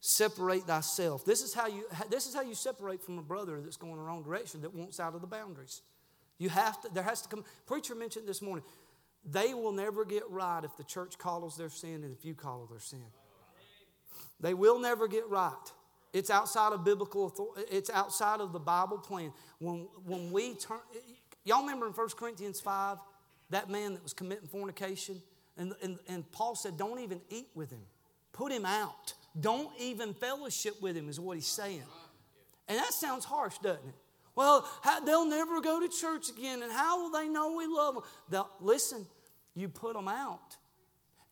[0.00, 1.24] Separate thyself.
[1.24, 4.02] This is how you this is how you separate from a brother that's going the
[4.02, 5.80] wrong direction that wants out of the boundaries.
[6.36, 8.64] You have to, there has to come, preacher mentioned this morning,
[9.24, 12.66] they will never get right if the church coddles their sin and if you coddle
[12.66, 13.06] their sin.
[14.40, 15.72] They will never get right.
[16.14, 17.54] It's outside of biblical.
[17.70, 19.32] It's outside of the Bible plan.
[19.58, 20.78] When, when we turn,
[21.44, 22.98] Y'all remember in 1 Corinthians 5,
[23.50, 25.20] that man that was committing fornication?
[25.56, 27.82] And, and, and Paul said, Don't even eat with him,
[28.32, 29.12] put him out.
[29.38, 31.82] Don't even fellowship with him, is what he's saying.
[32.68, 33.94] And that sounds harsh, doesn't it?
[34.36, 37.94] Well, how, they'll never go to church again, and how will they know we love
[37.94, 38.04] them?
[38.30, 39.06] They'll, listen,
[39.54, 40.56] you put them out.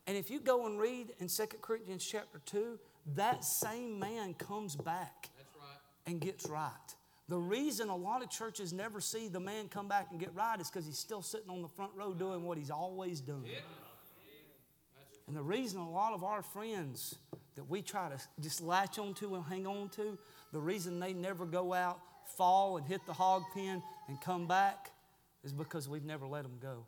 [0.07, 2.79] And if you go and read in 2 Corinthians chapter 2,
[3.15, 5.79] that same man comes back right.
[6.07, 6.71] and gets right.
[7.29, 10.61] The reason a lot of churches never see the man come back and get right
[10.61, 13.45] is because he's still sitting on the front row doing what he's always doing.
[13.47, 13.61] Yeah.
[15.29, 17.15] And the reason a lot of our friends
[17.55, 20.19] that we try to just latch onto and hang on to,
[20.53, 22.01] the reason they never go out,
[22.37, 24.91] fall, and hit the hog pen and come back
[25.45, 26.87] is because we've never let them go.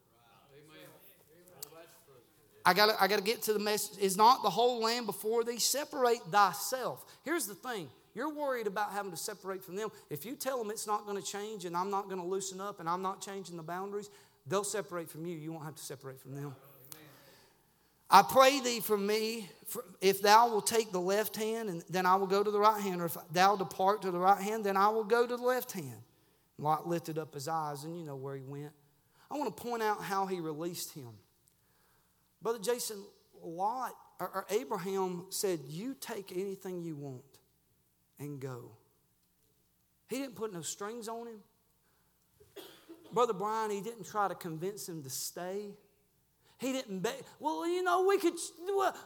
[2.67, 3.99] I got I to get to the message.
[3.99, 5.59] Is not the whole land before thee?
[5.59, 7.05] Separate thyself.
[7.23, 7.89] Here's the thing.
[8.15, 9.91] You're worried about having to separate from them.
[10.09, 12.61] If you tell them it's not going to change and I'm not going to loosen
[12.61, 14.09] up and I'm not changing the boundaries,
[14.47, 15.37] they'll separate from you.
[15.37, 16.55] You won't have to separate from them.
[18.11, 19.49] I pray thee for me,
[20.01, 22.81] if thou will take the left hand, and then I will go to the right
[22.81, 25.43] hand, or if thou depart to the right hand, then I will go to the
[25.43, 26.03] left hand.
[26.59, 28.71] Lot lifted up his eyes, and you know where he went.
[29.31, 31.09] I want to point out how he released him.
[32.45, 33.03] Brother Jason,
[33.43, 37.23] Lot, or, or Abraham said, You take anything you want
[38.21, 38.71] and go.
[40.09, 41.39] He didn't put no strings on him.
[43.15, 45.71] Brother Brian, he didn't try to convince him to stay.
[46.59, 48.35] He didn't beg, well, you know, we could,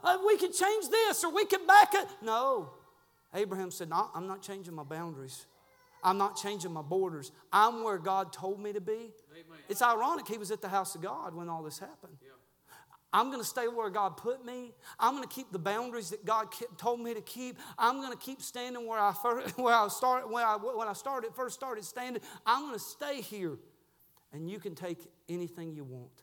[0.02, 2.08] uh, we could change this or we could back it.
[2.20, 2.70] No.
[3.32, 5.46] Abraham said, no, I'm not changing my boundaries.
[6.02, 7.30] I'm not changing my borders.
[7.52, 9.12] I'm where God told me to be.
[9.32, 9.58] Amen.
[9.68, 12.16] It's ironic he was at the house of God when all this happened.
[12.22, 12.30] Yeah.
[13.12, 14.74] I'm going to stay where God put me.
[15.00, 17.58] I'm going to keep the boundaries that God told me to keep.
[17.78, 20.92] I'm going to keep standing where I first, where I started when I when I
[20.92, 22.22] started first started standing.
[22.44, 23.56] I'm going to stay here,
[24.32, 26.22] and you can take anything you want.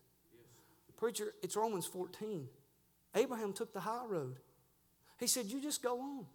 [0.98, 2.48] Preacher, it's Romans 14.
[3.15, 4.38] Abraham took the high road.
[5.19, 6.26] He said, You just go on.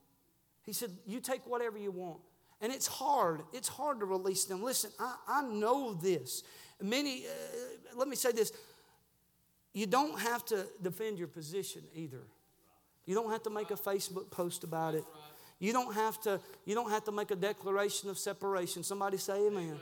[0.62, 2.20] He said, You take whatever you want.
[2.60, 3.42] And it's hard.
[3.52, 4.62] It's hard to release them.
[4.62, 6.42] Listen, I, I know this.
[6.82, 8.52] Many, uh, let me say this
[9.72, 12.22] you don't have to defend your position either.
[13.04, 15.04] You don't have to make a Facebook post about it.
[15.58, 18.82] You don't have to, you don't have to make a declaration of separation.
[18.82, 19.78] Somebody say amen.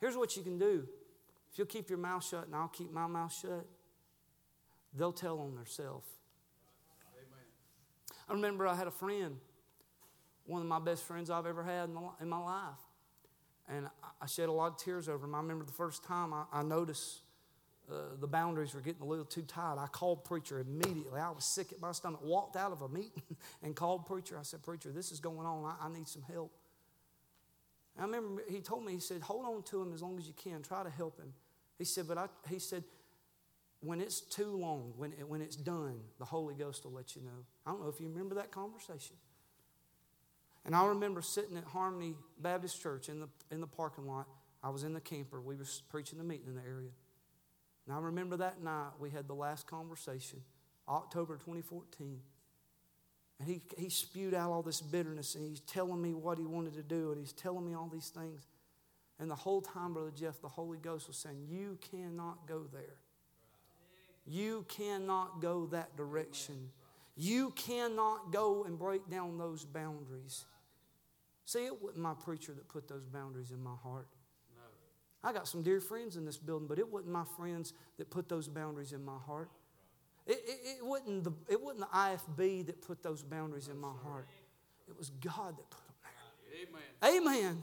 [0.00, 0.86] Here's what you can do
[1.50, 3.66] if you'll keep your mouth shut and I'll keep my mouth shut,
[4.94, 6.08] they'll tell on themselves.
[8.28, 9.36] I remember I had a friend,
[10.46, 12.78] one of my best friends I've ever had in my life.
[13.68, 13.88] And
[14.20, 15.34] I shed a lot of tears over him.
[15.34, 17.20] I remember the first time I, I noticed
[17.90, 19.76] uh, the boundaries were getting a little too tight.
[19.78, 21.20] I called preacher immediately.
[21.20, 23.22] I was sick at my stomach, walked out of a meeting
[23.62, 24.36] and called preacher.
[24.38, 25.64] I said, Preacher, this is going on.
[25.64, 26.52] I, I need some help.
[27.98, 30.32] I remember he told me, he said, hold on to him as long as you
[30.32, 30.62] can.
[30.62, 31.32] Try to help him.
[31.78, 32.84] He said, but I, he said,
[33.80, 37.22] when it's too long, when, it, when it's done, the Holy Ghost will let you
[37.22, 37.44] know.
[37.66, 39.16] I don't know if you remember that conversation.
[40.64, 44.26] And I remember sitting at Harmony Baptist Church in the, in the parking lot.
[44.62, 45.40] I was in the camper.
[45.40, 46.90] We were preaching the meeting in the area.
[47.86, 50.40] And I remember that night we had the last conversation,
[50.88, 52.20] October 2014.
[53.38, 56.74] And he, he spewed out all this bitterness and he's telling me what he wanted
[56.74, 58.46] to do and he's telling me all these things.
[59.18, 62.96] And the whole time, Brother Jeff, the Holy Ghost was saying, You cannot go there.
[64.26, 66.70] You cannot go that direction.
[67.16, 70.44] You cannot go and break down those boundaries.
[71.44, 74.08] See, it wasn't my preacher that put those boundaries in my heart.
[75.22, 78.28] I got some dear friends in this building, but it wasn't my friends that put
[78.28, 79.50] those boundaries in my heart.
[80.26, 83.92] It, it, it, wasn't the, it wasn't the IFB that put those boundaries in my
[84.02, 84.26] heart.
[84.88, 85.94] It was God that put them
[87.02, 87.12] there.
[87.12, 87.26] Amen.
[87.26, 87.62] Amen.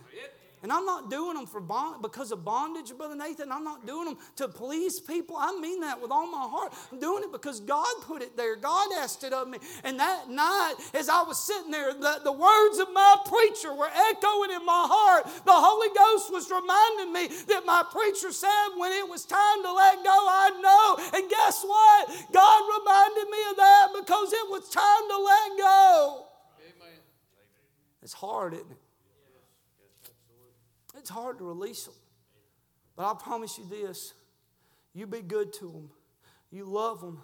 [0.63, 3.51] And I'm not doing them for bond, because of bondage, Brother Nathan.
[3.51, 5.35] I'm not doing them to please people.
[5.37, 6.73] I mean that with all my heart.
[6.91, 8.55] I'm doing it because God put it there.
[8.55, 9.59] God asked it of me.
[9.83, 13.89] And that night, as I was sitting there, the, the words of my preacher were
[14.09, 15.25] echoing in my heart.
[15.45, 19.71] The Holy Ghost was reminding me that my preacher said when it was time to
[19.71, 21.19] let go, I know.
[21.19, 22.09] And guess what?
[22.33, 26.25] God reminded me of that because it was time to let go.
[26.65, 26.97] Amen.
[28.01, 28.86] It's hard, isn't it?
[31.07, 31.93] It's hard to release them.
[32.97, 34.13] But I promise you this
[34.93, 35.89] you be good to them,
[36.51, 37.21] you love them,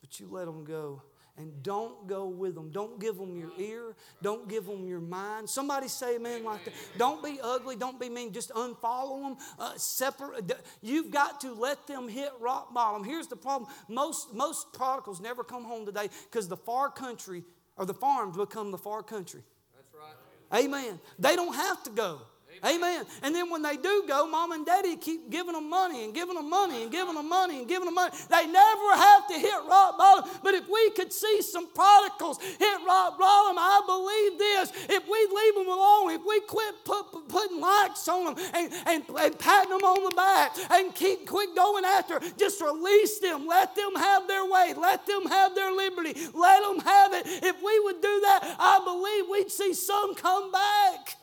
[0.00, 1.02] but you let them go.
[1.36, 2.70] And don't go with them.
[2.70, 3.94] Don't give them your ear.
[4.22, 5.50] Don't give them your mind.
[5.50, 6.72] Somebody say amen like that.
[6.96, 7.76] Don't be ugly.
[7.76, 8.32] Don't be mean.
[8.32, 9.36] Just unfollow them.
[9.58, 10.52] Uh, separate.
[10.80, 13.04] You've got to let them hit rock bottom.
[13.04, 13.70] Here's the problem.
[13.86, 17.44] Most, most prodigals never come home today because the far country
[17.76, 19.42] or the farms become the far country.
[19.74, 20.64] That's right.
[20.64, 20.98] Amen.
[21.18, 22.20] They don't have to go.
[22.64, 23.04] Amen.
[23.22, 26.34] And then when they do go, mom and daddy keep giving them money and giving
[26.34, 28.14] them money and giving them money and giving them money.
[28.28, 30.30] They never have to hit rock bottom.
[30.42, 34.72] But if we could see some prodigals hit rock bottom, I believe this.
[34.90, 39.04] If we leave them alone, if we quit put, putting likes on them and, and,
[39.18, 43.46] and patting them on the back and keep quit going after, just release them.
[43.46, 44.74] Let them have their way.
[44.76, 46.14] Let them have their liberty.
[46.34, 47.26] Let them have it.
[47.26, 51.16] If we would do that, I believe we'd see some come back.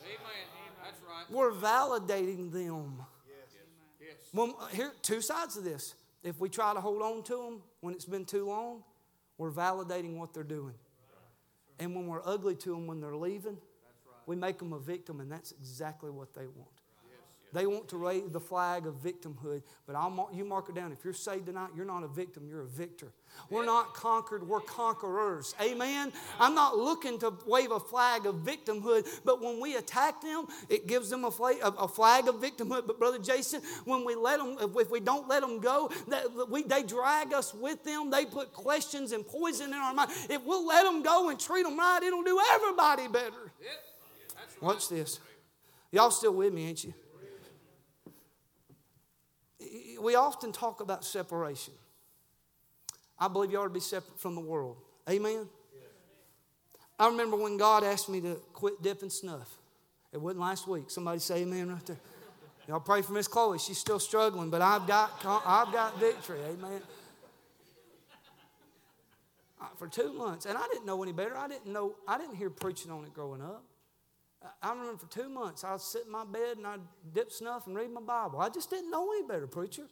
[1.30, 3.04] We're validating them.
[4.00, 4.10] Yes.
[4.34, 5.96] Well, here, two sides of this.
[6.24, 8.84] If we try to hold on to them when it's been too long,
[9.38, 10.74] we're validating what they're doing.
[11.80, 13.58] And when we're ugly to them when they're leaving,
[14.26, 16.70] we make them a victim, and that's exactly what they want.
[17.54, 20.92] They want to raise the flag of victimhood, but I'll you mark it down.
[20.92, 23.14] If you're saved tonight, you're not a victim, you're a victor.
[23.50, 25.56] We're not conquered, we're conquerors.
[25.62, 26.12] Amen.
[26.40, 30.88] I'm not looking to wave a flag of victimhood, but when we attack them, it
[30.88, 32.88] gives them a flag, of victimhood.
[32.88, 35.90] But brother Jason, when we let them, if we don't let them go,
[36.68, 38.10] they drag us with them.
[38.10, 40.12] They put questions and poison in our mind.
[40.30, 43.52] If we'll let them go and treat them right, it'll do everybody better.
[44.62, 45.20] Watch this.
[45.92, 46.94] Y'all still with me, ain't you?
[50.02, 51.74] we often talk about separation.
[53.20, 54.78] I believe you ought to be separate from the world.
[55.10, 55.48] Amen?
[57.00, 59.50] I remember when God asked me to quit dipping snuff.
[60.12, 60.90] It wasn't last week.
[60.90, 62.00] Somebody say amen right there.
[62.68, 63.60] Y'all pray for Miss Chloe.
[63.60, 66.40] She's still struggling, but I've got, I've got victory.
[66.50, 66.82] Amen.
[69.78, 70.46] For two months.
[70.46, 71.38] And I didn't know any better.
[71.38, 73.64] I didn't know, I didn't hear preaching on it growing up.
[74.62, 76.80] I remember for two months, I'd sit in my bed and I'd
[77.14, 78.40] dip snuff and read my Bible.
[78.40, 79.84] I just didn't know any better, preacher.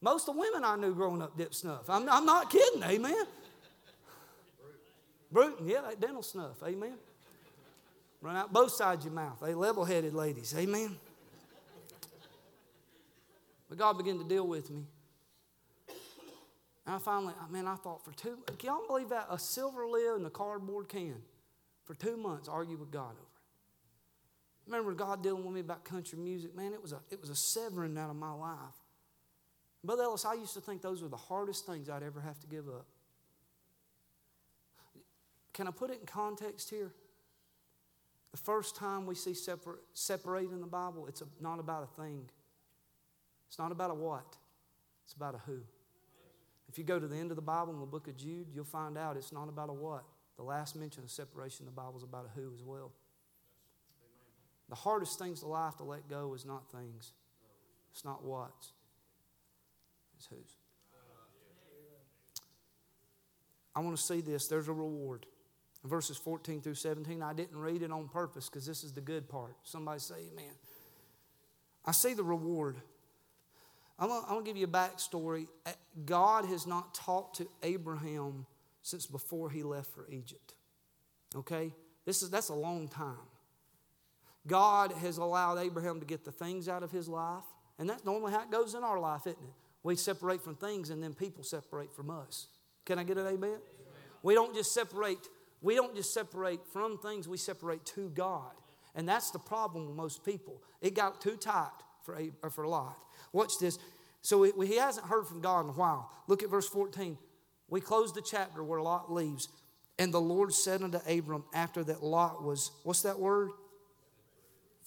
[0.00, 1.90] Most of the women I knew growing up dipped snuff.
[1.90, 3.26] I'm, I'm not kidding, amen.
[5.30, 6.94] Bruton, yeah, that dental snuff, amen.
[8.20, 9.38] Run out both sides of your mouth.
[9.42, 10.96] They level headed ladies, amen.
[13.68, 14.84] But God began to deal with me.
[16.86, 19.26] And I finally, man, I thought for two, can y'all believe that?
[19.30, 21.16] A silver lid in a cardboard can
[21.84, 24.66] for two months, argue with God over it.
[24.66, 26.56] remember God dealing with me about country music.
[26.56, 28.74] Man, it was a, it was a severing out of my life.
[29.84, 32.46] Brother Ellis, I used to think those were the hardest things I'd ever have to
[32.46, 32.86] give up.
[35.52, 36.92] Can I put it in context here?
[38.32, 42.00] The first time we see separate, separate in the Bible, it's a, not about a
[42.00, 42.28] thing.
[43.48, 44.36] It's not about a what,
[45.04, 45.60] it's about a who.
[46.68, 48.64] If you go to the end of the Bible in the book of Jude, you'll
[48.64, 50.04] find out it's not about a what.
[50.36, 52.92] The last mention of separation in the Bible is about a who as well.
[54.68, 57.12] The hardest things in life to let go is not things,
[57.90, 58.72] it's not what's,
[60.18, 60.56] it's whose.
[63.74, 64.48] I want to see this.
[64.48, 65.26] There's a reward.
[65.84, 67.22] Verses 14 through 17.
[67.22, 69.54] I didn't read it on purpose because this is the good part.
[69.62, 70.50] Somebody say amen.
[71.84, 72.76] I see the reward.
[74.00, 75.46] I'm going to give you a backstory.
[76.04, 78.46] God has not talked to Abraham
[78.82, 80.54] since before he left for Egypt.
[81.36, 81.72] Okay?
[82.04, 83.16] This is, that's a long time.
[84.46, 87.44] God has allowed Abraham to get the things out of his life.
[87.78, 89.67] And that's normally how it goes in our life, isn't it?
[89.82, 92.48] We separate from things and then people separate from us.
[92.84, 93.36] Can I get an amen?
[93.36, 93.60] amen?
[94.22, 95.28] We don't just separate,
[95.62, 98.52] we don't just separate from things, we separate to God.
[98.94, 100.62] And that's the problem with most people.
[100.80, 101.70] It got too tight
[102.02, 102.96] for, a, for Lot.
[103.32, 103.78] Watch this.
[104.22, 106.10] So we, he hasn't heard from God in a while.
[106.26, 107.16] Look at verse 14.
[107.68, 109.48] We close the chapter where Lot leaves.
[109.98, 113.50] And the Lord said unto Abram after that Lot was, what's that word?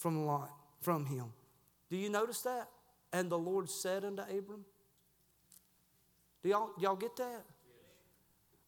[0.02, 0.50] from Lot,
[0.80, 1.26] from him.
[1.88, 2.68] Do you notice that?
[3.12, 4.64] And the Lord said unto Abram.
[6.42, 7.44] Do y'all, y'all get that?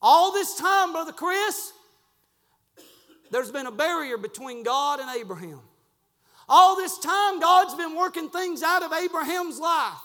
[0.00, 1.72] All this time, Brother Chris,
[3.30, 5.60] there's been a barrier between God and Abraham.
[6.48, 9.98] All this time, God's been working things out of Abraham's life.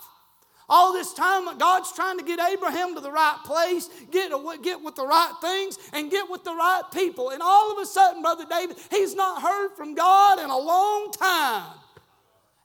[0.70, 4.96] All this time, God's trying to get Abraham to the right place, get, get with
[4.96, 7.32] the right things, and get with the right people.
[7.32, 11.12] And all of a sudden, Brother David, he's not heard from God in a long
[11.12, 11.74] time.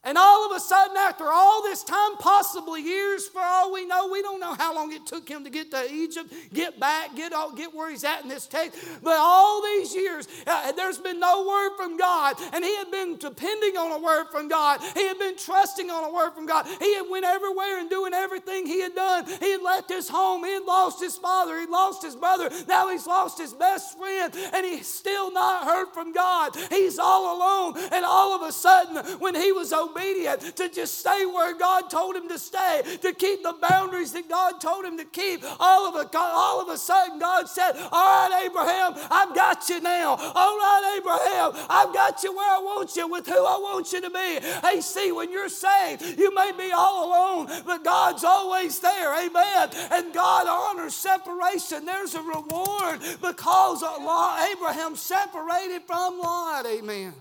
[0.05, 4.07] And all of a sudden, after all this time, possibly years for all we know,
[4.11, 7.33] we don't know how long it took him to get to Egypt, get back, get,
[7.33, 8.77] all, get where he's at in this text.
[9.01, 12.35] But all these years, uh, there's been no word from God.
[12.53, 14.79] And he had been depending on a word from God.
[14.93, 16.67] He had been trusting on a word from God.
[16.79, 19.25] He had went everywhere and doing everything he had done.
[19.39, 20.43] He had left his home.
[20.43, 21.59] He had lost his father.
[21.59, 22.51] He lost his brother.
[22.67, 24.31] Now he's lost his best friend.
[24.53, 26.55] And he's still not heard from God.
[26.69, 27.89] He's all alone.
[27.91, 32.15] And all of a sudden, when he was obedient to just stay where God told
[32.15, 35.43] him to stay, to keep the boundaries that God told him to keep.
[35.59, 39.81] All of a, all of a sudden, God said, All right, Abraham, I've got you
[39.81, 40.15] now.
[40.15, 44.01] All right, Abraham, I've got you where I want you, with who I want you
[44.01, 44.39] to be.
[44.67, 49.25] Hey, see, when you're saved, you may be all alone, but God's always there.
[49.25, 49.69] Amen.
[49.91, 51.85] And God honors separation.
[51.85, 56.65] There's a reward because Abraham separated from Lot.
[56.65, 57.13] Amen.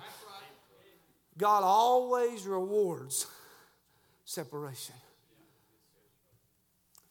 [1.36, 3.26] God always rewards
[4.24, 4.94] separation.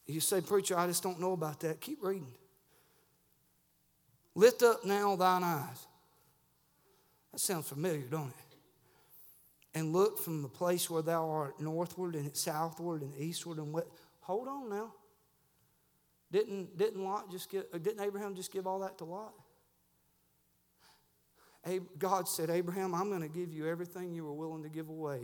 [0.05, 1.79] You say, Preacher, I just don't know about that.
[1.81, 2.33] Keep reading.
[4.35, 5.87] Lift up now thine eyes.
[7.31, 8.57] That sounds familiar, don't it?
[9.75, 13.87] And look from the place where thou art northward and southward and eastward and west.
[14.21, 14.93] Hold on now.
[16.31, 19.33] Didn't, didn't Lot just give, uh, didn't Abraham just give all that to Lot?
[21.97, 25.19] God said, Abraham, I'm going to give you everything you were willing to give away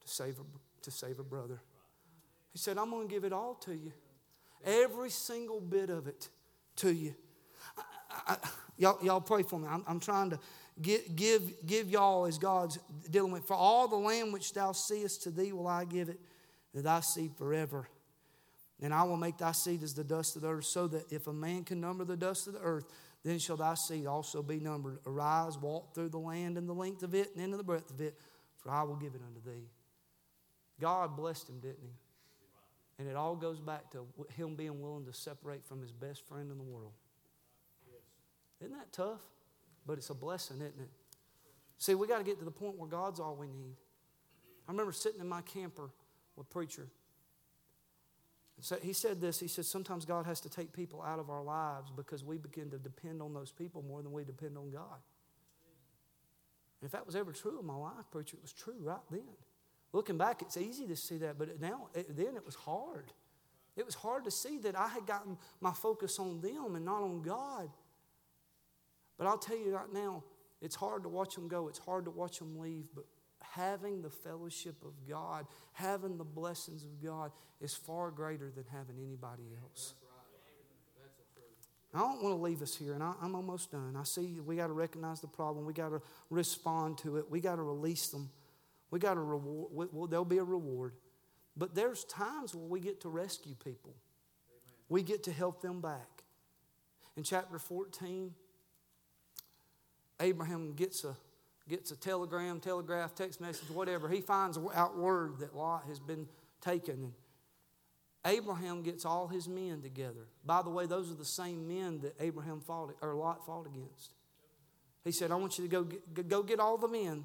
[0.00, 1.60] to save a, to save a brother.
[2.52, 3.92] He said, I'm going to give it all to you.
[4.64, 6.28] Every single bit of it
[6.76, 7.14] to you.
[8.26, 8.36] I, I,
[8.76, 9.68] y'all, y'all pray for me.
[9.68, 10.38] I'm, I'm trying to
[10.82, 12.78] give, give, give y'all as God's
[13.10, 13.44] dealing with.
[13.44, 16.20] For all the land which thou seest to thee will I give it,
[16.74, 17.88] that thy seed forever.
[18.82, 21.26] And I will make thy seed as the dust of the earth, so that if
[21.26, 22.84] a man can number the dust of the earth,
[23.24, 24.98] then shall thy seed also be numbered.
[25.06, 28.00] Arise, walk through the land and the length of it and into the breadth of
[28.00, 28.18] it,
[28.56, 29.68] for I will give it unto thee.
[30.80, 31.92] God blessed him, didn't he?
[32.98, 34.06] And it all goes back to
[34.36, 36.92] him being willing to separate from his best friend in the world.
[38.60, 39.22] Isn't that tough?
[39.86, 40.90] But it's a blessing, isn't it?
[41.78, 43.76] See, we got to get to the point where God's all we need.
[44.68, 45.90] I remember sitting in my camper
[46.36, 46.88] with preacher
[48.60, 51.42] so he said this he said, Sometimes God has to take people out of our
[51.42, 55.00] lives because we begin to depend on those people more than we depend on God.
[56.80, 59.22] And if that was ever true in my life, preacher, it was true right then.
[59.92, 63.12] Looking back, it's easy to see that, but now, it, then it was hard.
[63.76, 67.02] It was hard to see that I had gotten my focus on them and not
[67.02, 67.70] on God.
[69.18, 70.22] But I'll tell you right now,
[70.62, 73.04] it's hard to watch them go, it's hard to watch them leave, but
[73.54, 78.96] having the fellowship of God, having the blessings of God is far greater than having
[78.98, 79.94] anybody else.
[81.92, 83.96] I don't want to leave us here, and I, am almost done.
[83.98, 85.66] I see we got to recognize the problem.
[85.66, 87.28] We got to respond to it.
[87.28, 88.30] We got to release them.
[88.92, 89.72] We got to reward.
[89.72, 90.92] We, well, there'll be a reward,
[91.56, 93.96] but there's times where we get to rescue people.
[94.48, 94.74] Amen.
[94.88, 96.22] We get to help them back.
[97.16, 98.34] In chapter 14,
[100.20, 101.16] Abraham gets a
[101.70, 104.08] gets a telegram, telegraph, text message, whatever.
[104.08, 106.26] He finds out word that Lot has been
[106.60, 107.14] taken.
[108.26, 110.26] Abraham gets all his men together.
[110.44, 114.12] By the way, those are the same men that Abraham fought or Lot fought against.
[115.04, 117.24] He said, I want you to go get, go get all the men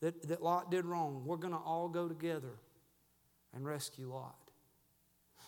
[0.00, 1.22] that, that Lot did wrong.
[1.24, 2.58] We're going to all go together
[3.54, 4.36] and rescue Lot.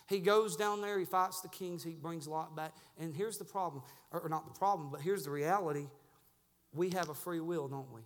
[0.09, 2.75] He goes down there, he fights the kings, he brings Lot back.
[2.99, 5.87] And here's the problem, or not the problem, but here's the reality.
[6.73, 8.01] We have a free will, don't we?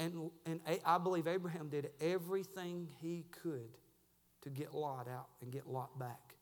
[0.00, 3.76] And, and I believe Abraham did everything he could
[4.40, 6.34] to get Lot out and get Lot back.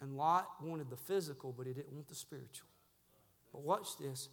[0.00, 2.66] And Lot wanted the physical, but he didn't want the spiritual.
[3.52, 4.28] But watch this.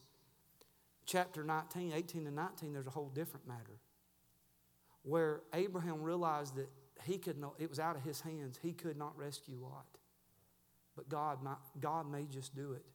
[1.05, 3.79] Chapter 19, 18 and 19, there's a whole different matter.
[5.03, 6.69] Where Abraham realized that
[7.03, 8.59] he could not, it was out of his hands.
[8.63, 9.85] He could not rescue Lot.
[10.95, 12.85] But God, might, God may just do it.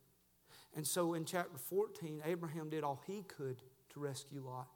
[0.75, 4.67] And so in chapter 14, Abraham did all he could to rescue Lot.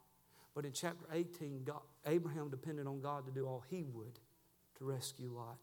[0.54, 4.18] But in chapter 18, God, Abraham depended on God to do all he would
[4.78, 5.58] to rescue Lot.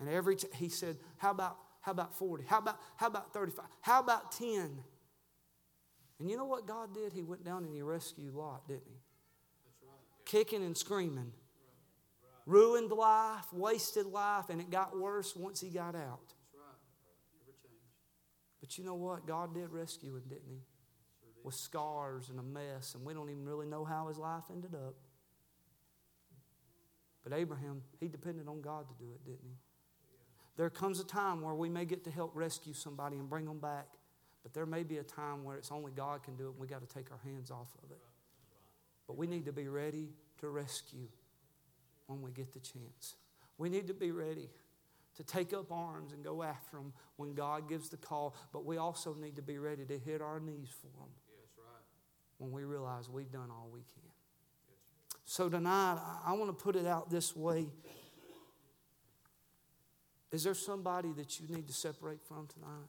[0.00, 2.44] And every t- he said, How about how about 40?
[2.44, 3.64] How about how about 35?
[3.80, 4.78] How about 10?
[6.18, 7.12] And you know what God did?
[7.12, 9.00] He went down and he rescued Lot, didn't he?
[9.82, 10.24] Right.
[10.24, 11.32] Kicking and screaming.
[11.32, 11.32] Right.
[12.46, 16.32] Ruined life, wasted life, and it got worse once he got out.
[18.60, 19.26] But you know what?
[19.26, 20.62] God did rescue him, didn't he?
[21.46, 24.74] With scars and a mess, and we don't even really know how his life ended
[24.74, 24.96] up.
[27.22, 29.56] But Abraham, he depended on God to do it, didn't he?
[30.56, 33.60] There comes a time where we may get to help rescue somebody and bring them
[33.60, 33.86] back,
[34.42, 36.66] but there may be a time where it's only God can do it and we
[36.66, 38.02] got to take our hands off of it.
[39.06, 40.08] But we need to be ready
[40.40, 41.06] to rescue
[42.08, 43.14] when we get the chance.
[43.56, 44.48] We need to be ready
[45.16, 48.78] to take up arms and go after them when God gives the call, but we
[48.78, 51.10] also need to be ready to hit our knees for them
[52.38, 54.10] when we realize we've done all we can.
[55.24, 57.66] So tonight, I want to put it out this way.
[60.30, 62.88] Is there somebody that you need to separate from tonight?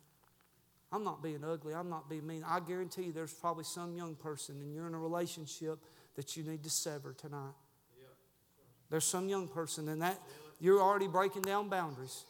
[0.91, 1.73] I'm not being ugly.
[1.73, 2.43] I'm not being mean.
[2.47, 5.79] I guarantee you there's probably some young person and you're in a relationship
[6.15, 7.53] that you need to sever tonight.
[8.89, 10.17] There's some young person and that
[10.59, 12.23] you're already breaking down boundaries.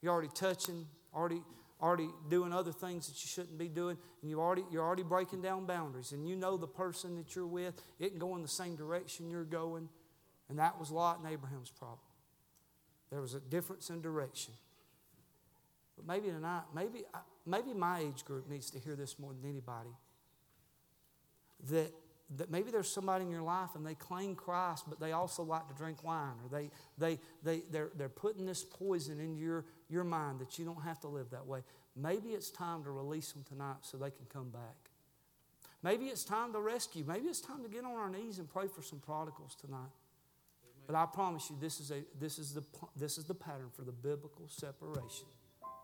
[0.00, 1.42] You're already touching, already
[1.84, 5.42] already doing other things that you shouldn't be doing, and you already, you're already breaking
[5.42, 6.12] down boundaries.
[6.12, 9.28] And you know the person that you're with, it can go in the same direction
[9.28, 9.90] you're going.
[10.48, 11.98] And that was Lot and Abraham's problem.
[13.10, 14.54] There was a difference in direction.
[15.96, 17.02] But maybe tonight, maybe,
[17.46, 19.90] maybe my age group needs to hear this more than anybody.
[21.70, 21.92] That
[22.36, 25.68] that maybe there's somebody in your life and they claim Christ, but they also like
[25.68, 29.64] to drink wine, or they, they, they, they're, they're putting this poison into your,
[29.94, 31.60] your mind that you don't have to live that way.
[31.96, 34.90] Maybe it's time to release them tonight so they can come back.
[35.82, 37.04] Maybe it's time to rescue.
[37.06, 39.92] Maybe it's time to get on our knees and pray for some prodigals tonight.
[40.86, 42.64] But I promise you, this is, a, this, is the,
[42.96, 45.26] this is the pattern for the biblical separation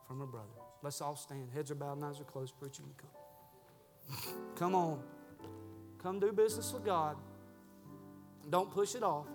[0.06, 0.48] from a brother.
[0.82, 1.48] Let's all stand.
[1.54, 2.54] Heads are bowed, and eyes are closed.
[2.58, 4.34] Preacher, you come.
[4.56, 5.00] come on.
[6.02, 7.16] Come do business with God.
[8.48, 9.26] Don't push it off.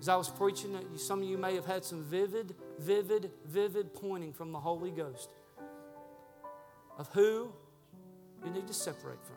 [0.00, 4.32] As I was preaching, some of you may have had some vivid, vivid, vivid pointing
[4.32, 5.30] from the Holy Ghost
[6.98, 7.52] of who
[8.44, 9.36] you need to separate from.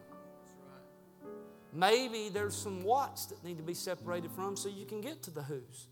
[1.74, 5.32] Maybe there's some whats that need to be separated from so you can get to
[5.32, 5.88] the who's.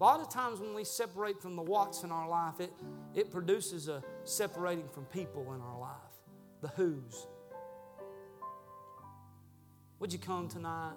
[0.00, 2.72] A lot of times when we separate from the whats in our life, it,
[3.14, 5.90] it produces a separating from people in our life,
[6.62, 7.26] the who's.
[9.98, 10.94] Would you come tonight?